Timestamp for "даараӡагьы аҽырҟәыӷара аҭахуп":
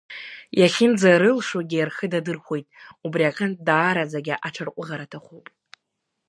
3.67-5.45